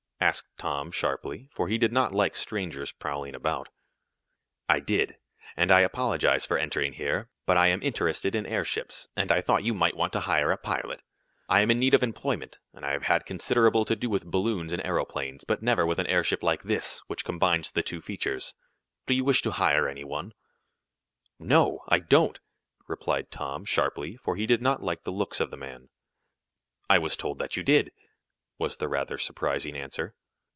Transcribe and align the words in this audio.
asked 0.23 0.55
Tom, 0.55 0.91
sharply, 0.91 1.49
for 1.51 1.67
he 1.67 1.79
did 1.79 1.91
not 1.91 2.13
like 2.13 2.35
strangers 2.35 2.91
prowling 2.91 3.35
around. 3.35 3.67
"I 4.69 4.79
did, 4.79 5.17
and 5.57 5.71
I 5.71 5.79
apologize 5.79 6.45
for 6.45 6.59
entering 6.59 6.93
here, 6.93 7.31
but 7.47 7.57
I 7.57 7.69
am 7.69 7.81
interested 7.81 8.35
in 8.35 8.45
airships, 8.45 9.07
and 9.15 9.31
I 9.31 9.41
thought 9.41 9.63
you 9.63 9.73
might 9.73 9.97
want 9.97 10.13
to 10.13 10.19
hire 10.19 10.51
a 10.51 10.57
pilot. 10.57 11.01
I 11.49 11.61
am 11.61 11.71
in 11.71 11.79
need 11.79 11.95
of 11.95 12.03
employment, 12.03 12.59
and 12.71 12.85
I 12.85 12.91
have 12.91 13.01
had 13.05 13.25
considerable 13.25 13.83
to 13.83 13.95
do 13.95 14.11
with 14.11 14.29
balloons 14.29 14.71
and 14.71 14.85
aeroplanes, 14.85 15.43
but 15.43 15.63
never 15.63 15.87
with 15.87 15.97
an 15.97 16.05
airship 16.05 16.43
like 16.43 16.61
this, 16.61 16.99
which 17.07 17.25
combines 17.25 17.71
the 17.71 17.81
two 17.81 17.99
features. 17.99 18.53
Do 19.07 19.15
you 19.15 19.23
wish 19.25 19.41
to 19.41 19.49
hire 19.53 19.87
any 19.89 20.03
one." 20.03 20.33
"No, 21.39 21.83
I 21.87 21.97
don't!" 21.97 22.39
replied 22.87 23.31
Tom, 23.31 23.65
sharply, 23.65 24.17
for 24.17 24.35
he 24.35 24.45
did 24.45 24.61
not 24.61 24.83
like 24.83 25.03
the 25.03 25.11
looks 25.11 25.39
of 25.39 25.49
the 25.49 25.57
man. 25.57 25.89
"I 26.87 26.99
was 26.99 27.17
told 27.17 27.39
that 27.39 27.57
you 27.57 27.63
did," 27.63 27.91
was 28.57 28.77
the 28.77 28.87
rather 28.87 29.17
surprising 29.17 29.75
answer. 29.75 30.13